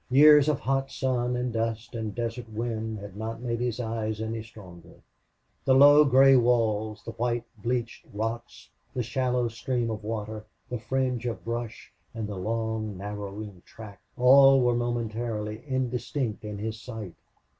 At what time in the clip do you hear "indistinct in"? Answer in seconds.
15.67-16.57